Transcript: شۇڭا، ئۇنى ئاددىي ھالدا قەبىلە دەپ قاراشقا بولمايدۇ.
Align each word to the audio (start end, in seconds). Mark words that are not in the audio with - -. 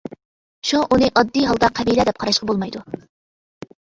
شۇڭا، 0.69 0.87
ئۇنى 0.95 1.09
ئاددىي 1.09 1.45
ھالدا 1.49 1.69
قەبىلە 1.81 2.07
دەپ 2.09 2.19
قاراشقا 2.25 2.49
بولمايدۇ. 2.53 2.83